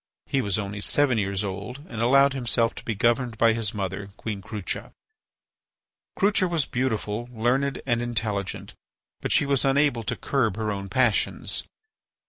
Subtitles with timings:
[0.25, 4.07] He was only seven years old and allowed himself to be governed by his mother,
[4.17, 4.93] Queen Crucha.
[6.17, 8.73] Crucha was beautiful, learned, and intelligent;
[9.21, 11.65] but she was unable to curb her own passions.